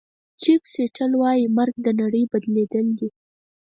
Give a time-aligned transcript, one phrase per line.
[0.41, 3.09] چیف سیټل وایي مرګ د نړۍ بدلېدل دي.